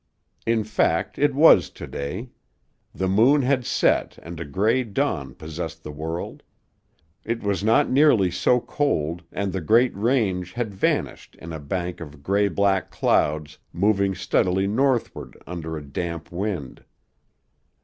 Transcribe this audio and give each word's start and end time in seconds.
In 0.47 0.63
fact 0.63 1.19
it 1.19 1.35
was 1.35 1.69
to 1.69 1.85
day. 1.85 2.31
The 2.91 3.07
moon 3.07 3.43
had 3.43 3.67
set 3.67 4.17
and 4.23 4.39
a 4.39 4.45
gray 4.45 4.83
dawn 4.83 5.35
possessed 5.35 5.83
the 5.83 5.91
world. 5.91 6.41
It 7.23 7.43
was 7.43 7.63
not 7.63 7.87
nearly 7.91 8.31
so 8.31 8.59
cold 8.59 9.21
and 9.31 9.53
the 9.53 9.61
great 9.61 9.95
range 9.95 10.53
had 10.53 10.73
vanished 10.73 11.35
in 11.35 11.53
a 11.53 11.59
bank 11.59 12.01
of 12.01 12.23
gray 12.23 12.47
black 12.47 12.89
clouds 12.89 13.59
moving 13.71 14.15
steadily 14.15 14.65
northward 14.65 15.37
under 15.45 15.77
a 15.77 15.83
damp 15.85 16.31
wind. 16.31 16.83